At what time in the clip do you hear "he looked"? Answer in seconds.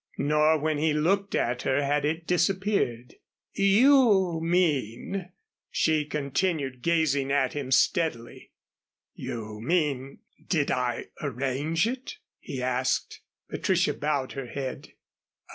0.79-1.35